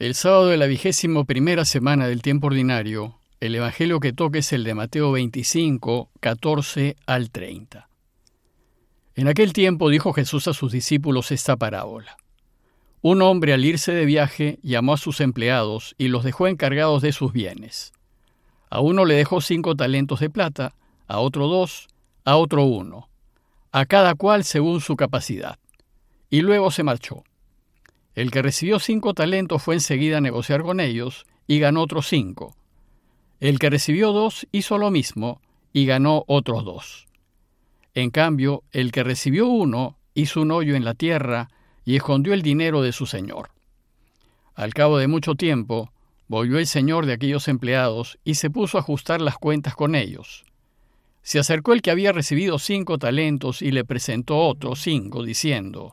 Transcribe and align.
El 0.00 0.14
sábado 0.14 0.46
de 0.46 0.56
la 0.56 0.64
vigésimo 0.64 1.26
primera 1.26 1.66
semana 1.66 2.06
del 2.06 2.22
tiempo 2.22 2.46
ordinario, 2.46 3.18
el 3.38 3.54
Evangelio 3.54 4.00
que 4.00 4.14
toca 4.14 4.38
es 4.38 4.50
el 4.54 4.64
de 4.64 4.72
Mateo 4.72 5.12
25, 5.12 6.08
14 6.20 6.96
al 7.04 7.30
30. 7.30 7.86
En 9.14 9.28
aquel 9.28 9.52
tiempo 9.52 9.90
dijo 9.90 10.14
Jesús 10.14 10.48
a 10.48 10.54
sus 10.54 10.72
discípulos 10.72 11.32
esta 11.32 11.58
parábola. 11.58 12.16
Un 13.02 13.20
hombre 13.20 13.52
al 13.52 13.62
irse 13.62 13.92
de 13.92 14.06
viaje 14.06 14.58
llamó 14.62 14.94
a 14.94 14.96
sus 14.96 15.20
empleados 15.20 15.94
y 15.98 16.08
los 16.08 16.24
dejó 16.24 16.46
encargados 16.46 17.02
de 17.02 17.12
sus 17.12 17.34
bienes. 17.34 17.92
A 18.70 18.80
uno 18.80 19.04
le 19.04 19.16
dejó 19.16 19.42
cinco 19.42 19.76
talentos 19.76 20.20
de 20.20 20.30
plata, 20.30 20.74
a 21.08 21.18
otro 21.18 21.46
dos, 21.46 21.88
a 22.24 22.36
otro 22.36 22.64
uno, 22.64 23.10
a 23.70 23.84
cada 23.84 24.14
cual 24.14 24.44
según 24.44 24.80
su 24.80 24.96
capacidad. 24.96 25.58
Y 26.30 26.40
luego 26.40 26.70
se 26.70 26.84
marchó. 26.84 27.22
El 28.14 28.30
que 28.30 28.42
recibió 28.42 28.78
cinco 28.78 29.14
talentos 29.14 29.62
fue 29.62 29.74
enseguida 29.74 30.18
a 30.18 30.20
negociar 30.20 30.62
con 30.62 30.80
ellos 30.80 31.26
y 31.46 31.58
ganó 31.58 31.82
otros 31.82 32.08
cinco. 32.08 32.56
El 33.38 33.58
que 33.58 33.70
recibió 33.70 34.12
dos 34.12 34.46
hizo 34.52 34.78
lo 34.78 34.90
mismo 34.90 35.40
y 35.72 35.86
ganó 35.86 36.24
otros 36.26 36.64
dos. 36.64 37.06
En 37.94 38.10
cambio, 38.10 38.62
el 38.72 38.92
que 38.92 39.02
recibió 39.02 39.46
uno 39.46 39.96
hizo 40.14 40.42
un 40.42 40.50
hoyo 40.50 40.74
en 40.74 40.84
la 40.84 40.94
tierra 40.94 41.48
y 41.84 41.96
escondió 41.96 42.34
el 42.34 42.42
dinero 42.42 42.82
de 42.82 42.92
su 42.92 43.06
señor. 43.06 43.50
Al 44.54 44.74
cabo 44.74 44.98
de 44.98 45.08
mucho 45.08 45.34
tiempo, 45.34 45.92
volvió 46.28 46.58
el 46.58 46.66
señor 46.66 47.06
de 47.06 47.14
aquellos 47.14 47.48
empleados 47.48 48.18
y 48.24 48.34
se 48.34 48.50
puso 48.50 48.76
a 48.76 48.82
ajustar 48.82 49.20
las 49.20 49.38
cuentas 49.38 49.74
con 49.74 49.94
ellos. 49.94 50.44
Se 51.22 51.38
acercó 51.38 51.72
el 51.72 51.82
que 51.82 51.90
había 51.90 52.12
recibido 52.12 52.58
cinco 52.58 52.98
talentos 52.98 53.62
y 53.62 53.70
le 53.70 53.84
presentó 53.84 54.38
otros 54.38 54.80
cinco, 54.80 55.24
diciendo, 55.24 55.92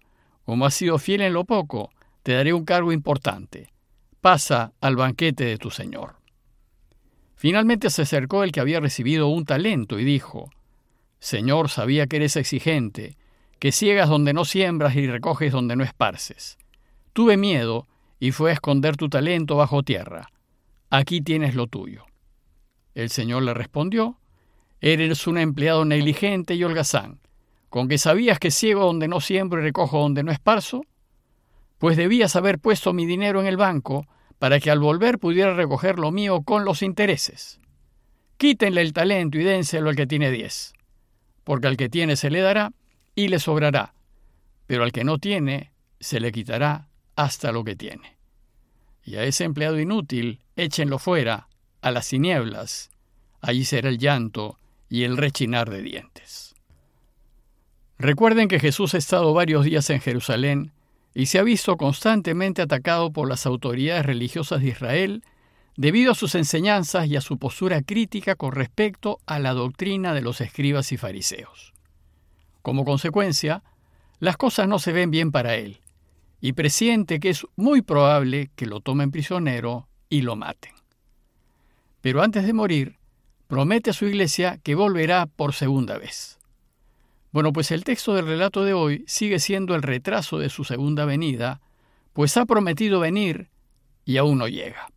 como 0.45 0.65
has 0.65 0.73
sido 0.73 0.97
fiel 0.97 1.21
en 1.21 1.33
lo 1.33 1.45
poco, 1.45 1.91
te 2.23 2.33
daré 2.33 2.53
un 2.53 2.65
cargo 2.65 2.91
importante. 2.91 3.71
Pasa 4.19 4.73
al 4.81 4.95
banquete 4.95 5.45
de 5.45 5.57
tu 5.57 5.71
Señor. 5.71 6.15
Finalmente 7.35 7.89
se 7.89 8.03
acercó 8.03 8.43
el 8.43 8.51
que 8.51 8.59
había 8.59 8.79
recibido 8.79 9.27
un 9.27 9.45
talento 9.45 9.97
y 9.97 10.03
dijo, 10.03 10.51
Señor, 11.19 11.69
sabía 11.69 12.05
que 12.07 12.17
eres 12.17 12.35
exigente, 12.35 13.17
que 13.59 13.71
ciegas 13.71 14.09
donde 14.09 14.33
no 14.33 14.45
siembras 14.45 14.95
y 14.95 15.07
recoges 15.07 15.51
donde 15.51 15.75
no 15.75 15.83
esparces. 15.83 16.57
Tuve 17.13 17.37
miedo 17.37 17.87
y 18.19 18.31
fue 18.31 18.51
a 18.51 18.53
esconder 18.53 18.97
tu 18.97 19.09
talento 19.09 19.55
bajo 19.55 19.83
tierra. 19.83 20.29
Aquí 20.89 21.21
tienes 21.21 21.55
lo 21.55 21.67
tuyo. 21.67 22.05
El 22.93 23.09
Señor 23.09 23.43
le 23.43 23.53
respondió, 23.53 24.17
Eres 24.81 25.27
un 25.27 25.37
empleado 25.37 25.85
negligente 25.85 26.55
y 26.55 26.63
holgazán 26.63 27.20
¿Con 27.71 27.87
que 27.87 27.97
sabías 27.97 28.37
que 28.37 28.51
ciego 28.51 28.83
donde 28.83 29.07
no 29.07 29.21
siembro 29.21 29.61
y 29.61 29.63
recojo 29.63 29.97
donde 29.97 30.23
no 30.23 30.33
esparzo? 30.33 30.83
Pues 31.77 31.95
debías 31.95 32.35
haber 32.35 32.59
puesto 32.59 32.91
mi 32.91 33.05
dinero 33.05 33.39
en 33.39 33.47
el 33.47 33.55
banco 33.55 34.05
para 34.39 34.59
que 34.59 34.69
al 34.69 34.79
volver 34.79 35.19
pudiera 35.19 35.53
recoger 35.53 35.97
lo 35.97 36.11
mío 36.11 36.41
con 36.41 36.65
los 36.65 36.81
intereses. 36.81 37.61
Quítenle 38.35 38.81
el 38.81 38.91
talento 38.91 39.37
y 39.37 39.43
dénselo 39.45 39.89
al 39.89 39.95
que 39.95 40.05
tiene 40.05 40.31
diez, 40.31 40.73
porque 41.45 41.67
al 41.67 41.77
que 41.77 41.87
tiene 41.87 42.17
se 42.17 42.29
le 42.29 42.41
dará 42.41 42.73
y 43.15 43.29
le 43.29 43.39
sobrará, 43.39 43.93
pero 44.67 44.83
al 44.83 44.91
que 44.91 45.05
no 45.05 45.17
tiene 45.17 45.71
se 45.97 46.19
le 46.19 46.33
quitará 46.33 46.89
hasta 47.15 47.53
lo 47.53 47.63
que 47.63 47.77
tiene. 47.77 48.17
Y 49.05 49.15
a 49.15 49.23
ese 49.23 49.45
empleado 49.45 49.79
inútil 49.79 50.41
échenlo 50.57 50.99
fuera, 50.99 51.47
a 51.79 51.91
las 51.91 52.09
tinieblas, 52.09 52.91
allí 53.39 53.63
será 53.63 53.87
el 53.87 53.97
llanto 53.97 54.59
y 54.89 55.05
el 55.05 55.15
rechinar 55.15 55.69
de 55.69 55.81
dientes. 55.81 56.50
Recuerden 58.01 58.47
que 58.47 58.59
Jesús 58.59 58.95
ha 58.95 58.97
estado 58.97 59.31
varios 59.31 59.63
días 59.63 59.87
en 59.91 60.01
Jerusalén 60.01 60.71
y 61.13 61.27
se 61.27 61.37
ha 61.37 61.43
visto 61.43 61.77
constantemente 61.77 62.63
atacado 62.63 63.13
por 63.13 63.29
las 63.29 63.45
autoridades 63.45 64.03
religiosas 64.03 64.61
de 64.61 64.69
Israel 64.69 65.23
debido 65.77 66.11
a 66.11 66.15
sus 66.15 66.33
enseñanzas 66.33 67.05
y 67.05 67.15
a 67.15 67.21
su 67.21 67.37
postura 67.37 67.83
crítica 67.83 68.33
con 68.33 68.53
respecto 68.53 69.19
a 69.27 69.37
la 69.37 69.53
doctrina 69.53 70.15
de 70.15 70.21
los 70.21 70.41
escribas 70.41 70.91
y 70.91 70.97
fariseos. 70.97 71.73
Como 72.63 72.85
consecuencia, 72.85 73.61
las 74.17 74.35
cosas 74.35 74.67
no 74.67 74.79
se 74.79 74.93
ven 74.93 75.11
bien 75.11 75.31
para 75.31 75.53
él, 75.53 75.79
y 76.41 76.53
presiente 76.53 77.19
que 77.19 77.29
es 77.29 77.45
muy 77.55 77.83
probable 77.83 78.49
que 78.55 78.65
lo 78.65 78.79
tomen 78.79 79.11
prisionero 79.11 79.87
y 80.09 80.23
lo 80.23 80.35
maten. 80.35 80.73
Pero 82.01 82.23
antes 82.23 82.47
de 82.47 82.53
morir, 82.53 82.97
promete 83.45 83.91
a 83.91 83.93
su 83.93 84.07
iglesia 84.07 84.57
que 84.63 84.73
volverá 84.73 85.27
por 85.27 85.53
segunda 85.53 85.99
vez. 85.99 86.40
Bueno, 87.31 87.53
pues 87.53 87.71
el 87.71 87.83
texto 87.83 88.13
del 88.13 88.27
relato 88.27 88.63
de 88.65 88.73
hoy 88.73 89.05
sigue 89.07 89.39
siendo 89.39 89.73
el 89.75 89.83
retraso 89.83 90.37
de 90.37 90.49
su 90.49 90.65
segunda 90.65 91.05
venida, 91.05 91.61
pues 92.13 92.35
ha 92.35 92.45
prometido 92.45 92.99
venir 92.99 93.49
y 94.03 94.17
aún 94.17 94.37
no 94.37 94.47
llega. 94.47 94.89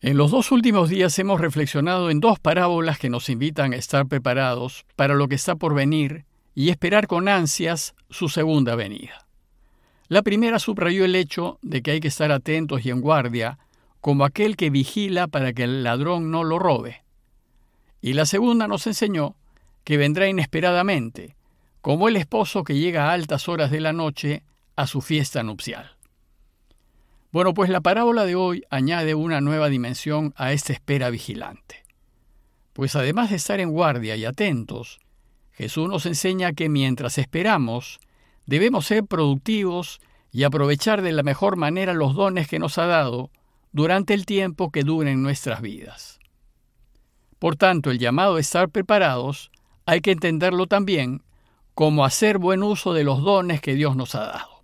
En 0.00 0.16
los 0.16 0.30
dos 0.32 0.50
últimos 0.50 0.90
días 0.90 1.18
hemos 1.18 1.40
reflexionado 1.40 2.10
en 2.10 2.20
dos 2.20 2.40
parábolas 2.40 2.98
que 2.98 3.10
nos 3.10 3.28
invitan 3.28 3.72
a 3.72 3.76
estar 3.76 4.06
preparados 4.06 4.84
para 4.96 5.14
lo 5.14 5.28
que 5.28 5.36
está 5.36 5.54
por 5.54 5.74
venir 5.74 6.26
y 6.54 6.70
esperar 6.70 7.06
con 7.06 7.28
ansias 7.28 7.94
su 8.10 8.28
segunda 8.28 8.74
venida. 8.74 9.26
La 10.08 10.22
primera 10.22 10.58
subrayó 10.58 11.04
el 11.04 11.14
hecho 11.14 11.58
de 11.62 11.82
que 11.82 11.92
hay 11.92 12.00
que 12.00 12.08
estar 12.08 12.32
atentos 12.32 12.84
y 12.84 12.90
en 12.90 13.00
guardia, 13.00 13.58
como 14.00 14.24
aquel 14.24 14.56
que 14.56 14.70
vigila 14.70 15.28
para 15.28 15.52
que 15.52 15.64
el 15.64 15.82
ladrón 15.82 16.30
no 16.30 16.44
lo 16.44 16.58
robe. 16.58 17.04
Y 18.00 18.12
la 18.12 18.26
segunda 18.26 18.68
nos 18.68 18.86
enseñó 18.86 19.36
que 19.86 19.96
vendrá 19.96 20.28
inesperadamente, 20.28 21.36
como 21.80 22.08
el 22.08 22.16
esposo 22.16 22.64
que 22.64 22.74
llega 22.74 23.04
a 23.04 23.12
altas 23.12 23.48
horas 23.48 23.70
de 23.70 23.78
la 23.78 23.92
noche 23.92 24.42
a 24.74 24.88
su 24.88 25.00
fiesta 25.00 25.44
nupcial. 25.44 25.96
Bueno, 27.30 27.54
pues 27.54 27.70
la 27.70 27.80
parábola 27.80 28.24
de 28.24 28.34
hoy 28.34 28.64
añade 28.68 29.14
una 29.14 29.40
nueva 29.40 29.68
dimensión 29.68 30.34
a 30.36 30.52
esta 30.52 30.72
espera 30.72 31.08
vigilante. 31.08 31.84
Pues 32.72 32.96
además 32.96 33.30
de 33.30 33.36
estar 33.36 33.60
en 33.60 33.70
guardia 33.70 34.16
y 34.16 34.24
atentos, 34.24 34.98
Jesús 35.52 35.88
nos 35.88 36.04
enseña 36.04 36.52
que 36.52 36.68
mientras 36.68 37.16
esperamos, 37.16 38.00
debemos 38.44 38.86
ser 38.86 39.04
productivos 39.04 40.00
y 40.32 40.42
aprovechar 40.42 41.00
de 41.00 41.12
la 41.12 41.22
mejor 41.22 41.56
manera 41.56 41.94
los 41.94 42.16
dones 42.16 42.48
que 42.48 42.58
nos 42.58 42.76
ha 42.78 42.86
dado 42.86 43.30
durante 43.70 44.14
el 44.14 44.26
tiempo 44.26 44.72
que 44.72 44.82
duren 44.82 45.22
nuestras 45.22 45.60
vidas. 45.60 46.18
Por 47.38 47.54
tanto, 47.54 47.92
el 47.92 48.00
llamado 48.00 48.34
a 48.34 48.40
estar 48.40 48.68
preparados 48.68 49.52
hay 49.86 50.00
que 50.00 50.10
entenderlo 50.10 50.66
también 50.66 51.22
como 51.74 52.04
hacer 52.04 52.38
buen 52.38 52.62
uso 52.62 52.92
de 52.92 53.04
los 53.04 53.22
dones 53.22 53.60
que 53.60 53.74
Dios 53.74 53.96
nos 53.96 54.14
ha 54.14 54.26
dado. 54.26 54.60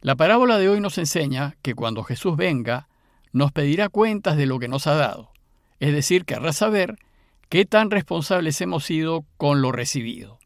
La 0.00 0.16
parábola 0.16 0.58
de 0.58 0.68
hoy 0.68 0.80
nos 0.80 0.98
enseña 0.98 1.56
que 1.62 1.74
cuando 1.74 2.02
Jesús 2.02 2.36
venga, 2.36 2.88
nos 3.32 3.52
pedirá 3.52 3.88
cuentas 3.88 4.36
de 4.36 4.46
lo 4.46 4.58
que 4.58 4.68
nos 4.68 4.86
ha 4.86 4.94
dado, 4.94 5.30
es 5.78 5.92
decir, 5.92 6.24
querrá 6.24 6.52
saber 6.52 6.98
qué 7.48 7.64
tan 7.64 7.90
responsables 7.90 8.60
hemos 8.60 8.84
sido 8.84 9.24
con 9.36 9.62
lo 9.62 9.72
recibido, 9.72 10.38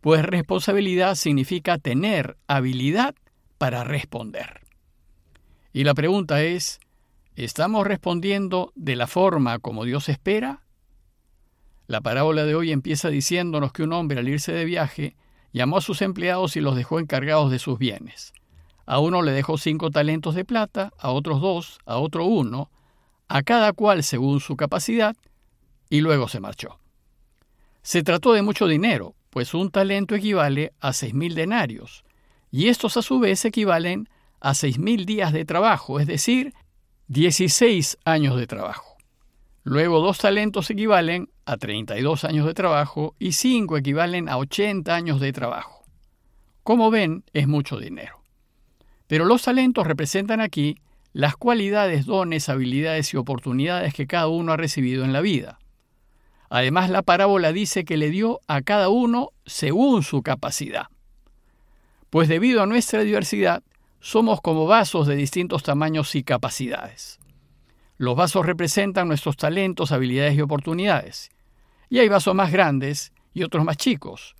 pues 0.00 0.22
responsabilidad 0.24 1.14
significa 1.14 1.78
tener 1.78 2.36
habilidad 2.46 3.14
para 3.58 3.84
responder. 3.84 4.62
Y 5.72 5.84
la 5.84 5.94
pregunta 5.94 6.42
es, 6.42 6.80
¿estamos 7.36 7.86
respondiendo 7.86 8.72
de 8.74 8.96
la 8.96 9.06
forma 9.06 9.58
como 9.58 9.84
Dios 9.84 10.08
espera 10.08 10.65
la 11.86 12.00
parábola 12.00 12.44
de 12.44 12.54
hoy 12.54 12.72
empieza 12.72 13.08
diciéndonos 13.08 13.72
que 13.72 13.82
un 13.82 13.92
hombre 13.92 14.18
al 14.18 14.28
irse 14.28 14.52
de 14.52 14.64
viaje 14.64 15.16
llamó 15.52 15.78
a 15.78 15.80
sus 15.80 16.02
empleados 16.02 16.56
y 16.56 16.60
los 16.60 16.76
dejó 16.76 16.98
encargados 16.98 17.50
de 17.50 17.58
sus 17.58 17.78
bienes. 17.78 18.32
A 18.86 18.98
uno 18.98 19.22
le 19.22 19.32
dejó 19.32 19.58
cinco 19.58 19.90
talentos 19.90 20.34
de 20.34 20.44
plata, 20.44 20.92
a 20.98 21.10
otros 21.10 21.40
dos, 21.40 21.78
a 21.86 21.98
otro 21.98 22.24
uno, 22.24 22.70
a 23.28 23.42
cada 23.42 23.72
cual 23.72 24.02
según 24.02 24.40
su 24.40 24.56
capacidad, 24.56 25.16
y 25.88 26.00
luego 26.00 26.28
se 26.28 26.40
marchó. 26.40 26.78
Se 27.82 28.02
trató 28.02 28.32
de 28.32 28.42
mucho 28.42 28.66
dinero, 28.66 29.14
pues 29.30 29.54
un 29.54 29.70
talento 29.70 30.14
equivale 30.14 30.72
a 30.80 30.92
seis 30.92 31.14
mil 31.14 31.34
denarios, 31.34 32.04
y 32.50 32.68
estos 32.68 32.96
a 32.96 33.02
su 33.02 33.18
vez 33.18 33.44
equivalen 33.44 34.08
a 34.40 34.54
seis 34.54 34.78
mil 34.78 35.06
días 35.06 35.32
de 35.32 35.44
trabajo, 35.44 36.00
es 36.00 36.06
decir, 36.06 36.52
16 37.08 37.98
años 38.04 38.36
de 38.36 38.48
trabajo. 38.48 38.96
Luego 39.62 40.00
dos 40.00 40.18
talentos 40.18 40.70
equivalen 40.70 41.28
a 41.46 41.56
32 41.56 42.24
años 42.24 42.46
de 42.46 42.54
trabajo 42.54 43.14
y 43.18 43.32
cinco 43.32 43.76
equivalen 43.76 44.28
a 44.28 44.36
80 44.36 44.94
años 44.94 45.20
de 45.20 45.32
trabajo. 45.32 45.84
Como 46.62 46.90
ven, 46.90 47.24
es 47.32 47.46
mucho 47.46 47.78
dinero. 47.78 48.20
Pero 49.06 49.24
los 49.24 49.42
talentos 49.42 49.86
representan 49.86 50.40
aquí 50.40 50.76
las 51.12 51.36
cualidades, 51.36 52.04
dones, 52.04 52.48
habilidades 52.48 53.14
y 53.14 53.16
oportunidades 53.16 53.94
que 53.94 54.06
cada 54.06 54.28
uno 54.28 54.52
ha 54.52 54.56
recibido 54.56 55.04
en 55.04 55.12
la 55.12 55.20
vida. 55.20 55.58
Además, 56.50 56.90
la 56.90 57.02
parábola 57.02 57.52
dice 57.52 57.84
que 57.84 57.96
le 57.96 58.10
dio 58.10 58.40
a 58.48 58.62
cada 58.62 58.88
uno 58.88 59.30
según 59.46 60.02
su 60.02 60.22
capacidad. 60.22 60.88
Pues 62.10 62.28
debido 62.28 62.62
a 62.62 62.66
nuestra 62.66 63.00
diversidad, 63.00 63.62
somos 64.00 64.40
como 64.40 64.66
vasos 64.66 65.06
de 65.06 65.16
distintos 65.16 65.62
tamaños 65.62 66.14
y 66.14 66.22
capacidades. 66.22 67.18
Los 67.96 68.14
vasos 68.14 68.44
representan 68.44 69.08
nuestros 69.08 69.36
talentos, 69.36 69.92
habilidades 69.92 70.36
y 70.36 70.42
oportunidades. 70.42 71.30
Y 71.88 71.98
hay 71.98 72.08
vasos 72.08 72.34
más 72.34 72.50
grandes 72.50 73.12
y 73.32 73.42
otros 73.42 73.64
más 73.64 73.76
chicos, 73.76 74.34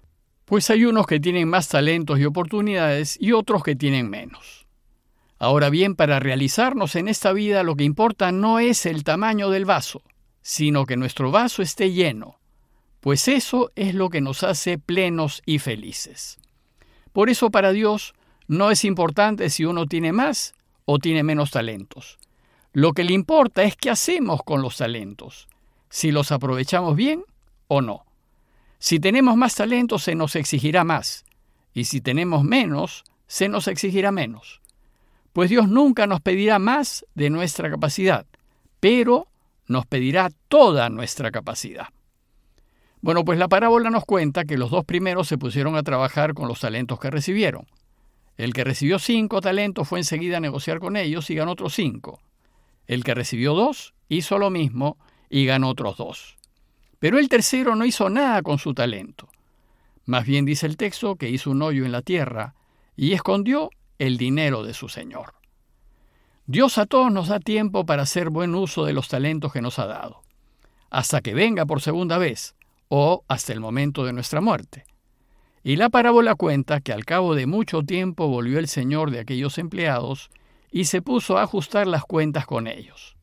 pues 0.46 0.70
hay 0.70 0.84
unos 0.84 1.06
que 1.06 1.20
tienen 1.20 1.48
más 1.48 1.68
talentos 1.68 2.18
y 2.18 2.24
oportunidades 2.24 3.16
y 3.20 3.32
otros 3.32 3.62
que 3.62 3.76
tienen 3.76 4.08
menos. 4.08 4.66
Ahora 5.38 5.68
bien, 5.68 5.94
para 5.96 6.18
realizarnos 6.18 6.96
en 6.96 7.08
esta 7.08 7.32
vida 7.32 7.62
lo 7.62 7.76
que 7.76 7.84
importa 7.84 8.32
no 8.32 8.58
es 8.58 8.86
el 8.86 9.04
tamaño 9.04 9.50
del 9.50 9.66
vaso, 9.66 10.02
sino 10.40 10.86
que 10.86 10.96
nuestro 10.96 11.30
vaso 11.30 11.62
esté 11.62 11.92
lleno, 11.92 12.38
pues 13.00 13.28
eso 13.28 13.70
es 13.76 13.94
lo 13.94 14.08
que 14.08 14.20
nos 14.20 14.44
hace 14.44 14.78
plenos 14.78 15.42
y 15.44 15.58
felices. 15.58 16.38
Por 17.12 17.28
eso 17.28 17.50
para 17.50 17.72
Dios 17.72 18.14
no 18.48 18.70
es 18.70 18.84
importante 18.84 19.50
si 19.50 19.64
uno 19.64 19.86
tiene 19.86 20.12
más 20.12 20.54
o 20.84 20.98
tiene 20.98 21.22
menos 21.22 21.50
talentos. 21.50 22.18
Lo 22.72 22.92
que 22.92 23.04
le 23.04 23.12
importa 23.12 23.62
es 23.62 23.76
qué 23.76 23.90
hacemos 23.90 24.42
con 24.42 24.62
los 24.62 24.76
talentos, 24.76 25.48
si 25.90 26.12
los 26.12 26.32
aprovechamos 26.32 26.96
bien 26.96 27.24
o 27.68 27.80
no. 27.80 28.04
Si 28.78 29.00
tenemos 29.00 29.36
más 29.36 29.54
talentos 29.54 30.02
se 30.02 30.14
nos 30.14 30.36
exigirá 30.36 30.84
más, 30.84 31.24
y 31.72 31.84
si 31.84 32.00
tenemos 32.00 32.44
menos, 32.44 33.04
se 33.26 33.48
nos 33.48 33.68
exigirá 33.68 34.12
menos. 34.12 34.60
Pues 35.32 35.50
Dios 35.50 35.68
nunca 35.68 36.06
nos 36.06 36.20
pedirá 36.20 36.58
más 36.58 37.04
de 37.14 37.30
nuestra 37.30 37.70
capacidad, 37.70 38.26
pero 38.80 39.28
nos 39.66 39.86
pedirá 39.86 40.30
toda 40.48 40.88
nuestra 40.88 41.30
capacidad. 41.30 41.88
Bueno, 43.00 43.24
pues 43.24 43.38
la 43.38 43.48
parábola 43.48 43.90
nos 43.90 44.04
cuenta 44.04 44.44
que 44.44 44.56
los 44.56 44.70
dos 44.70 44.84
primeros 44.84 45.28
se 45.28 45.38
pusieron 45.38 45.76
a 45.76 45.82
trabajar 45.82 46.34
con 46.34 46.48
los 46.48 46.60
talentos 46.60 46.98
que 46.98 47.10
recibieron. 47.10 47.66
El 48.36 48.52
que 48.52 48.64
recibió 48.64 48.98
cinco 48.98 49.40
talentos 49.40 49.88
fue 49.88 49.98
enseguida 49.98 50.38
a 50.38 50.40
negociar 50.40 50.78
con 50.78 50.96
ellos 50.96 51.30
y 51.30 51.34
ganó 51.34 51.52
otros 51.52 51.74
cinco. 51.74 52.20
El 52.86 53.04
que 53.04 53.14
recibió 53.14 53.54
dos 53.54 53.94
hizo 54.08 54.38
lo 54.38 54.50
mismo 54.50 54.98
y 55.28 55.46
ganó 55.46 55.68
otros 55.68 55.96
dos. 55.96 56.35
Pero 57.06 57.20
el 57.20 57.28
tercero 57.28 57.76
no 57.76 57.84
hizo 57.84 58.10
nada 58.10 58.42
con 58.42 58.58
su 58.58 58.74
talento. 58.74 59.28
Más 60.06 60.26
bien 60.26 60.44
dice 60.44 60.66
el 60.66 60.76
texto 60.76 61.14
que 61.14 61.30
hizo 61.30 61.52
un 61.52 61.62
hoyo 61.62 61.84
en 61.84 61.92
la 61.92 62.02
tierra 62.02 62.56
y 62.96 63.12
escondió 63.12 63.70
el 64.00 64.16
dinero 64.16 64.64
de 64.64 64.74
su 64.74 64.88
Señor. 64.88 65.34
Dios 66.46 66.78
a 66.78 66.86
todos 66.86 67.12
nos 67.12 67.28
da 67.28 67.38
tiempo 67.38 67.86
para 67.86 68.02
hacer 68.02 68.28
buen 68.28 68.56
uso 68.56 68.84
de 68.84 68.92
los 68.92 69.06
talentos 69.06 69.52
que 69.52 69.62
nos 69.62 69.78
ha 69.78 69.86
dado, 69.86 70.22
hasta 70.90 71.20
que 71.20 71.32
venga 71.32 71.64
por 71.64 71.80
segunda 71.80 72.18
vez 72.18 72.56
o 72.88 73.22
hasta 73.28 73.52
el 73.52 73.60
momento 73.60 74.04
de 74.04 74.12
nuestra 74.12 74.40
muerte. 74.40 74.82
Y 75.62 75.76
la 75.76 75.90
parábola 75.90 76.34
cuenta 76.34 76.80
que 76.80 76.92
al 76.92 77.04
cabo 77.04 77.36
de 77.36 77.46
mucho 77.46 77.84
tiempo 77.84 78.26
volvió 78.26 78.58
el 78.58 78.66
Señor 78.66 79.12
de 79.12 79.20
aquellos 79.20 79.58
empleados 79.58 80.28
y 80.72 80.86
se 80.86 81.02
puso 81.02 81.38
a 81.38 81.44
ajustar 81.44 81.86
las 81.86 82.02
cuentas 82.02 82.46
con 82.46 82.66
ellos. 82.66 83.16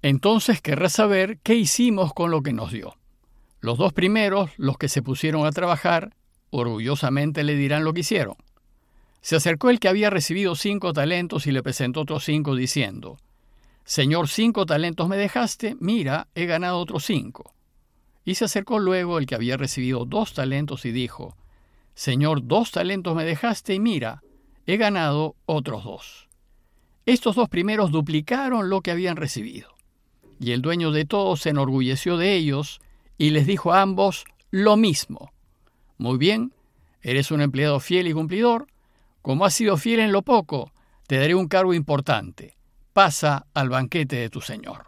Entonces 0.00 0.62
querrá 0.62 0.88
saber 0.88 1.38
qué 1.42 1.54
hicimos 1.54 2.14
con 2.14 2.30
lo 2.30 2.42
que 2.42 2.54
nos 2.54 2.72
dio. 2.72 2.96
Los 3.66 3.78
dos 3.78 3.92
primeros, 3.92 4.52
los 4.58 4.78
que 4.78 4.88
se 4.88 5.02
pusieron 5.02 5.44
a 5.44 5.50
trabajar, 5.50 6.14
orgullosamente 6.50 7.42
le 7.42 7.56
dirán 7.56 7.82
lo 7.82 7.94
que 7.94 8.02
hicieron. 8.02 8.36
Se 9.22 9.34
acercó 9.34 9.70
el 9.70 9.80
que 9.80 9.88
había 9.88 10.08
recibido 10.08 10.54
cinco 10.54 10.92
talentos 10.92 11.48
y 11.48 11.50
le 11.50 11.64
presentó 11.64 12.02
otros 12.02 12.24
cinco, 12.24 12.54
diciendo, 12.54 13.18
Señor, 13.82 14.28
cinco 14.28 14.66
talentos 14.66 15.08
me 15.08 15.16
dejaste, 15.16 15.76
mira, 15.80 16.28
he 16.36 16.46
ganado 16.46 16.78
otros 16.78 17.06
cinco. 17.06 17.54
Y 18.24 18.36
se 18.36 18.44
acercó 18.44 18.78
luego 18.78 19.18
el 19.18 19.26
que 19.26 19.34
había 19.34 19.56
recibido 19.56 20.04
dos 20.04 20.32
talentos 20.32 20.86
y 20.86 20.92
dijo, 20.92 21.36
Señor, 21.96 22.46
dos 22.46 22.70
talentos 22.70 23.16
me 23.16 23.24
dejaste 23.24 23.74
y 23.74 23.80
mira, 23.80 24.22
he 24.66 24.76
ganado 24.76 25.34
otros 25.44 25.82
dos. 25.82 26.28
Estos 27.04 27.34
dos 27.34 27.48
primeros 27.48 27.90
duplicaron 27.90 28.70
lo 28.70 28.80
que 28.80 28.92
habían 28.92 29.16
recibido. 29.16 29.70
Y 30.38 30.52
el 30.52 30.62
dueño 30.62 30.92
de 30.92 31.04
todos 31.04 31.40
se 31.40 31.50
enorgulleció 31.50 32.16
de 32.16 32.36
ellos 32.36 32.80
y 33.18 33.30
les 33.30 33.46
dijo 33.46 33.72
a 33.72 33.82
ambos 33.82 34.24
lo 34.50 34.76
mismo. 34.76 35.32
Muy 35.98 36.18
bien, 36.18 36.52
eres 37.02 37.30
un 37.30 37.40
empleado 37.40 37.80
fiel 37.80 38.08
y 38.08 38.12
cumplidor, 38.12 38.66
como 39.22 39.44
has 39.44 39.54
sido 39.54 39.76
fiel 39.76 40.00
en 40.00 40.12
lo 40.12 40.22
poco, 40.22 40.72
te 41.06 41.18
daré 41.18 41.34
un 41.34 41.48
cargo 41.48 41.74
importante. 41.74 42.56
Pasa 42.92 43.46
al 43.54 43.68
banquete 43.68 44.16
de 44.16 44.30
tu 44.30 44.40
Señor. 44.40 44.86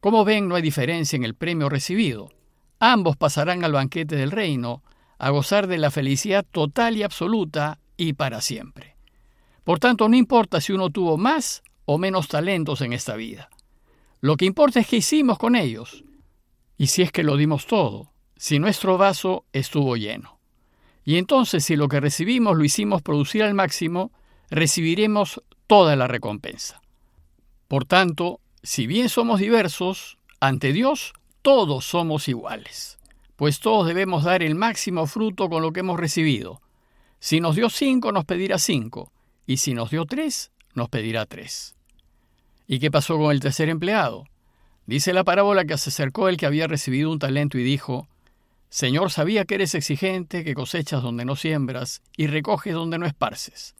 Como 0.00 0.24
ven, 0.24 0.48
no 0.48 0.54
hay 0.54 0.62
diferencia 0.62 1.16
en 1.16 1.24
el 1.24 1.34
premio 1.34 1.68
recibido. 1.68 2.30
Ambos 2.78 3.16
pasarán 3.16 3.64
al 3.64 3.72
banquete 3.72 4.16
del 4.16 4.30
reino, 4.30 4.82
a 5.18 5.30
gozar 5.30 5.66
de 5.66 5.78
la 5.78 5.90
felicidad 5.90 6.44
total 6.50 6.96
y 6.96 7.02
absoluta 7.02 7.78
y 7.96 8.12
para 8.12 8.40
siempre. 8.40 8.96
Por 9.64 9.78
tanto, 9.78 10.08
no 10.08 10.16
importa 10.16 10.60
si 10.60 10.72
uno 10.72 10.90
tuvo 10.90 11.16
más 11.16 11.62
o 11.86 11.96
menos 11.96 12.28
talentos 12.28 12.82
en 12.82 12.92
esta 12.92 13.16
vida. 13.16 13.48
Lo 14.20 14.36
que 14.36 14.44
importa 14.44 14.80
es 14.80 14.86
qué 14.86 14.96
hicimos 14.96 15.38
con 15.38 15.56
ellos, 15.56 16.04
y 16.76 16.88
si 16.88 17.02
es 17.02 17.12
que 17.12 17.22
lo 17.22 17.36
dimos 17.36 17.66
todo, 17.66 18.10
si 18.36 18.58
nuestro 18.58 18.98
vaso 18.98 19.44
estuvo 19.52 19.96
lleno. 19.96 20.38
Y 21.04 21.18
entonces 21.18 21.64
si 21.64 21.76
lo 21.76 21.88
que 21.88 22.00
recibimos 22.00 22.56
lo 22.56 22.64
hicimos 22.64 23.02
producir 23.02 23.42
al 23.42 23.54
máximo, 23.54 24.10
recibiremos 24.50 25.42
toda 25.66 25.96
la 25.96 26.06
recompensa. 26.06 26.82
Por 27.68 27.84
tanto, 27.84 28.40
si 28.62 28.86
bien 28.86 29.08
somos 29.08 29.40
diversos, 29.40 30.18
ante 30.40 30.72
Dios 30.72 31.12
todos 31.42 31.84
somos 31.84 32.28
iguales, 32.28 32.98
pues 33.36 33.60
todos 33.60 33.86
debemos 33.86 34.24
dar 34.24 34.42
el 34.42 34.54
máximo 34.54 35.06
fruto 35.06 35.48
con 35.48 35.62
lo 35.62 35.72
que 35.72 35.80
hemos 35.80 36.00
recibido. 36.00 36.60
Si 37.18 37.40
nos 37.40 37.56
dio 37.56 37.68
cinco, 37.70 38.12
nos 38.12 38.24
pedirá 38.24 38.58
cinco, 38.58 39.12
y 39.46 39.58
si 39.58 39.74
nos 39.74 39.90
dio 39.90 40.06
tres, 40.06 40.52
nos 40.74 40.88
pedirá 40.88 41.26
tres. 41.26 41.74
¿Y 42.66 42.78
qué 42.78 42.90
pasó 42.90 43.18
con 43.18 43.32
el 43.32 43.40
tercer 43.40 43.68
empleado? 43.68 44.26
Dice 44.86 45.12
la 45.12 45.24
parábola 45.24 45.64
que 45.64 45.78
se 45.78 45.90
acercó 45.90 46.28
el 46.28 46.36
que 46.36 46.46
había 46.46 46.66
recibido 46.66 47.10
un 47.10 47.18
talento 47.18 47.58
y 47.58 47.62
dijo, 47.62 48.08
Señor, 48.68 49.10
sabía 49.10 49.44
que 49.44 49.54
eres 49.54 49.74
exigente, 49.74 50.44
que 50.44 50.54
cosechas 50.54 51.02
donde 51.02 51.24
no 51.24 51.36
siembras 51.36 52.02
y 52.16 52.26
recoges 52.26 52.74
donde 52.74 52.98
no 52.98 53.06
esparces. 53.06 53.74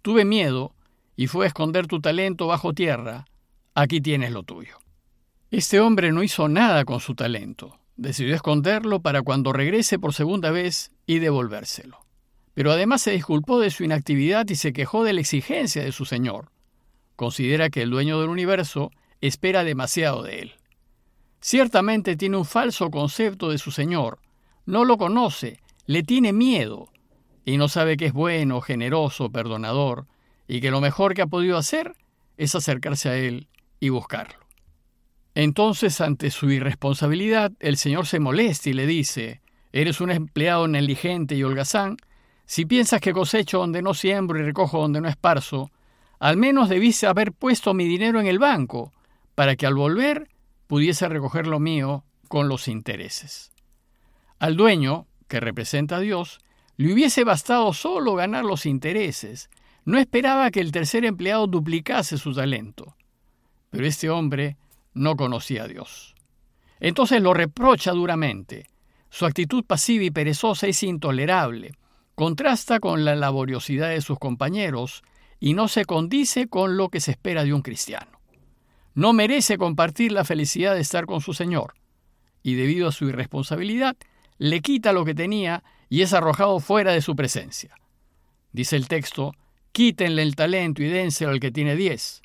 Tuve 0.00 0.24
miedo 0.24 0.74
y 1.16 1.26
fue 1.26 1.44
a 1.44 1.48
esconder 1.48 1.86
tu 1.86 2.00
talento 2.00 2.46
bajo 2.46 2.72
tierra. 2.72 3.26
Aquí 3.74 4.00
tienes 4.00 4.32
lo 4.32 4.42
tuyo. 4.42 4.78
Este 5.50 5.80
hombre 5.80 6.12
no 6.12 6.22
hizo 6.22 6.48
nada 6.48 6.84
con 6.84 7.00
su 7.00 7.14
talento. 7.14 7.78
Decidió 7.96 8.34
esconderlo 8.34 9.00
para 9.00 9.22
cuando 9.22 9.52
regrese 9.52 9.98
por 9.98 10.14
segunda 10.14 10.50
vez 10.50 10.92
y 11.06 11.18
devolvérselo. 11.18 11.98
Pero 12.54 12.72
además 12.72 13.02
se 13.02 13.12
disculpó 13.12 13.60
de 13.60 13.70
su 13.70 13.84
inactividad 13.84 14.48
y 14.48 14.56
se 14.56 14.72
quejó 14.72 15.04
de 15.04 15.12
la 15.12 15.20
exigencia 15.20 15.84
de 15.84 15.92
su 15.92 16.04
Señor. 16.04 16.50
Considera 17.16 17.70
que 17.70 17.82
el 17.82 17.90
dueño 17.90 18.18
del 18.18 18.30
universo 18.30 18.90
espera 19.22 19.64
demasiado 19.64 20.22
de 20.22 20.40
él. 20.40 20.52
Ciertamente 21.40 22.16
tiene 22.16 22.36
un 22.36 22.44
falso 22.44 22.90
concepto 22.90 23.48
de 23.48 23.58
su 23.58 23.70
Señor, 23.70 24.18
no 24.66 24.84
lo 24.84 24.98
conoce, 24.98 25.58
le 25.86 26.02
tiene 26.02 26.32
miedo 26.32 26.90
y 27.44 27.56
no 27.56 27.68
sabe 27.68 27.96
que 27.96 28.06
es 28.06 28.12
bueno, 28.12 28.60
generoso, 28.60 29.30
perdonador 29.30 30.06
y 30.46 30.60
que 30.60 30.70
lo 30.70 30.80
mejor 30.80 31.14
que 31.14 31.22
ha 31.22 31.26
podido 31.26 31.56
hacer 31.56 31.96
es 32.36 32.54
acercarse 32.54 33.08
a 33.08 33.16
Él 33.16 33.48
y 33.80 33.88
buscarlo. 33.88 34.38
Entonces, 35.34 36.00
ante 36.00 36.30
su 36.30 36.50
irresponsabilidad, 36.50 37.52
el 37.58 37.76
Señor 37.78 38.06
se 38.06 38.20
molesta 38.20 38.68
y 38.68 38.74
le 38.74 38.86
dice, 38.86 39.40
Eres 39.72 40.02
un 40.02 40.10
empleado 40.10 40.68
negligente 40.68 41.34
y 41.34 41.42
holgazán, 41.42 41.96
si 42.44 42.66
piensas 42.66 43.00
que 43.00 43.14
cosecho 43.14 43.58
donde 43.58 43.80
no 43.80 43.94
siembro 43.94 44.38
y 44.38 44.42
recojo 44.42 44.78
donde 44.78 45.00
no 45.00 45.08
esparzo, 45.08 45.70
al 46.18 46.36
menos 46.36 46.68
debiste 46.68 47.06
haber 47.06 47.32
puesto 47.32 47.72
mi 47.72 47.86
dinero 47.86 48.20
en 48.20 48.26
el 48.26 48.38
banco, 48.38 48.92
para 49.34 49.56
que 49.56 49.66
al 49.66 49.74
volver 49.74 50.28
pudiese 50.66 51.08
recoger 51.08 51.46
lo 51.46 51.60
mío 51.60 52.04
con 52.28 52.48
los 52.48 52.68
intereses. 52.68 53.52
Al 54.38 54.56
dueño, 54.56 55.06
que 55.28 55.40
representa 55.40 55.96
a 55.96 56.00
Dios, 56.00 56.40
le 56.76 56.92
hubiese 56.92 57.24
bastado 57.24 57.72
solo 57.72 58.14
ganar 58.14 58.44
los 58.44 58.66
intereses. 58.66 59.50
No 59.84 59.98
esperaba 59.98 60.50
que 60.50 60.60
el 60.60 60.72
tercer 60.72 61.04
empleado 61.04 61.46
duplicase 61.46 62.18
su 62.18 62.34
talento. 62.34 62.96
Pero 63.70 63.86
este 63.86 64.10
hombre 64.10 64.56
no 64.94 65.16
conocía 65.16 65.64
a 65.64 65.68
Dios. 65.68 66.14
Entonces 66.80 67.22
lo 67.22 67.34
reprocha 67.34 67.92
duramente. 67.92 68.66
Su 69.10 69.26
actitud 69.26 69.64
pasiva 69.64 70.04
y 70.04 70.10
perezosa 70.10 70.66
es 70.66 70.82
intolerable. 70.82 71.72
Contrasta 72.14 72.80
con 72.80 73.04
la 73.04 73.14
laboriosidad 73.14 73.90
de 73.90 74.00
sus 74.00 74.18
compañeros 74.18 75.02
y 75.38 75.54
no 75.54 75.68
se 75.68 75.84
condice 75.84 76.48
con 76.48 76.76
lo 76.76 76.88
que 76.88 77.00
se 77.00 77.10
espera 77.12 77.44
de 77.44 77.52
un 77.52 77.62
cristiano 77.62 78.21
no 78.94 79.12
merece 79.12 79.58
compartir 79.58 80.12
la 80.12 80.24
felicidad 80.24 80.74
de 80.74 80.80
estar 80.80 81.06
con 81.06 81.20
su 81.20 81.34
Señor, 81.34 81.74
y 82.42 82.54
debido 82.54 82.88
a 82.88 82.92
su 82.92 83.08
irresponsabilidad, 83.08 83.96
le 84.38 84.60
quita 84.60 84.92
lo 84.92 85.04
que 85.04 85.14
tenía 85.14 85.62
y 85.88 86.02
es 86.02 86.12
arrojado 86.12 86.58
fuera 86.60 86.92
de 86.92 87.02
su 87.02 87.14
presencia. 87.14 87.74
Dice 88.52 88.76
el 88.76 88.88
texto, 88.88 89.34
quítenle 89.72 90.22
el 90.22 90.36
talento 90.36 90.82
y 90.82 90.88
dénselo 90.88 91.30
al 91.30 91.40
que 91.40 91.50
tiene 91.50 91.76
diez. 91.76 92.22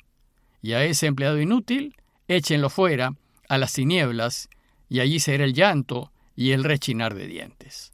y 0.60 0.72
a 0.72 0.84
ese 0.84 1.06
empleado 1.06 1.40
inútil 1.40 1.94
échenlo 2.26 2.68
fuera 2.68 3.14
a 3.48 3.58
las 3.58 3.72
tinieblas, 3.72 4.48
y 4.88 5.00
allí 5.00 5.20
será 5.20 5.44
el 5.44 5.54
llanto 5.54 6.12
y 6.34 6.50
el 6.52 6.64
rechinar 6.64 7.14
de 7.14 7.26
dientes. 7.26 7.92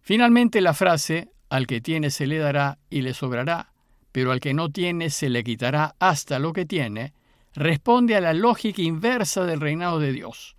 Finalmente 0.00 0.60
la 0.60 0.74
frase, 0.74 1.30
al 1.48 1.66
que 1.66 1.80
tiene 1.80 2.10
se 2.10 2.26
le 2.26 2.38
dará 2.38 2.78
y 2.90 3.02
le 3.02 3.14
sobrará, 3.14 3.72
pero 4.12 4.32
al 4.32 4.40
que 4.40 4.54
no 4.54 4.70
tiene 4.70 5.10
se 5.10 5.28
le 5.28 5.42
quitará 5.42 5.96
hasta 5.98 6.38
lo 6.38 6.52
que 6.52 6.66
tiene, 6.66 7.12
responde 7.54 8.16
a 8.16 8.20
la 8.20 8.34
lógica 8.34 8.82
inversa 8.82 9.44
del 9.44 9.60
reinado 9.60 9.98
de 9.98 10.12
Dios. 10.12 10.56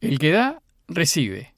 El 0.00 0.18
que 0.18 0.32
da, 0.32 0.62
recibe. 0.88 1.54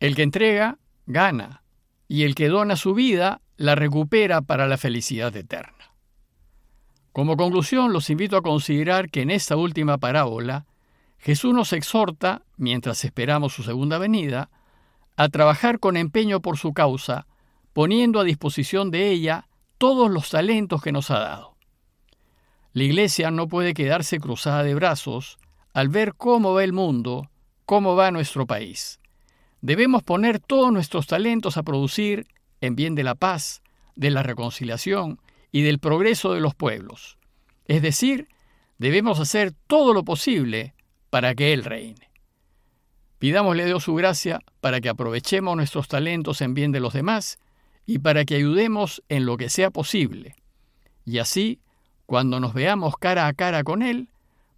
El 0.00 0.14
que 0.14 0.22
entrega, 0.22 0.78
gana. 1.06 1.62
Y 2.08 2.24
el 2.24 2.34
que 2.34 2.48
dona 2.48 2.76
su 2.76 2.94
vida, 2.94 3.40
la 3.56 3.74
recupera 3.74 4.42
para 4.42 4.66
la 4.66 4.76
felicidad 4.76 5.34
eterna. 5.36 5.94
Como 7.12 7.36
conclusión, 7.36 7.92
los 7.92 8.10
invito 8.10 8.36
a 8.36 8.42
considerar 8.42 9.10
que 9.10 9.22
en 9.22 9.30
esta 9.30 9.56
última 9.56 9.98
parábola, 9.98 10.66
Jesús 11.18 11.52
nos 11.52 11.72
exhorta, 11.72 12.42
mientras 12.56 13.04
esperamos 13.04 13.52
su 13.52 13.64
segunda 13.64 13.98
venida, 13.98 14.50
a 15.16 15.28
trabajar 15.28 15.80
con 15.80 15.96
empeño 15.96 16.40
por 16.40 16.58
su 16.58 16.72
causa, 16.72 17.26
poniendo 17.72 18.20
a 18.20 18.24
disposición 18.24 18.92
de 18.92 19.10
ella 19.10 19.48
todos 19.78 20.10
los 20.10 20.30
talentos 20.30 20.80
que 20.80 20.92
nos 20.92 21.10
ha 21.10 21.18
dado. 21.18 21.57
La 22.72 22.84
Iglesia 22.84 23.30
no 23.30 23.48
puede 23.48 23.74
quedarse 23.74 24.20
cruzada 24.20 24.62
de 24.62 24.74
brazos 24.74 25.38
al 25.72 25.88
ver 25.88 26.14
cómo 26.14 26.54
va 26.54 26.64
el 26.64 26.72
mundo, 26.72 27.30
cómo 27.64 27.96
va 27.96 28.10
nuestro 28.10 28.46
país. 28.46 29.00
Debemos 29.60 30.02
poner 30.02 30.38
todos 30.38 30.72
nuestros 30.72 31.06
talentos 31.06 31.56
a 31.56 31.62
producir 31.62 32.26
en 32.60 32.76
bien 32.76 32.94
de 32.94 33.04
la 33.04 33.14
paz, 33.14 33.62
de 33.96 34.10
la 34.10 34.22
reconciliación 34.22 35.20
y 35.50 35.62
del 35.62 35.78
progreso 35.78 36.34
de 36.34 36.40
los 36.40 36.54
pueblos. 36.54 37.18
Es 37.66 37.82
decir, 37.82 38.28
debemos 38.78 39.18
hacer 39.18 39.52
todo 39.66 39.92
lo 39.92 40.04
posible 40.04 40.74
para 41.10 41.34
que 41.34 41.52
Él 41.52 41.64
reine. 41.64 42.10
Pidámosle 43.18 43.64
a 43.64 43.66
Dios 43.66 43.84
su 43.84 43.94
gracia 43.94 44.40
para 44.60 44.80
que 44.80 44.88
aprovechemos 44.88 45.56
nuestros 45.56 45.88
talentos 45.88 46.40
en 46.40 46.54
bien 46.54 46.70
de 46.70 46.80
los 46.80 46.92
demás 46.92 47.38
y 47.84 47.98
para 47.98 48.24
que 48.24 48.36
ayudemos 48.36 49.02
en 49.08 49.26
lo 49.26 49.36
que 49.36 49.50
sea 49.50 49.70
posible. 49.70 50.36
Y 51.04 51.18
así, 51.18 51.60
cuando 52.08 52.40
nos 52.40 52.54
veamos 52.54 52.96
cara 52.96 53.26
a 53.26 53.34
cara 53.34 53.62
con 53.62 53.82
Él, 53.82 54.08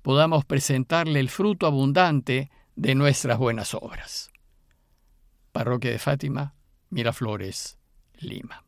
podamos 0.03 0.45
presentarle 0.45 1.19
el 1.19 1.29
fruto 1.29 1.67
abundante 1.67 2.49
de 2.77 2.95
nuestras 2.95 3.39
buenas 3.39 3.75
obras. 3.75 4.31
Parroquia 5.51 5.91
de 5.91 5.99
Fátima, 5.99 6.55
Miraflores, 6.91 7.77
Lima. 8.21 8.63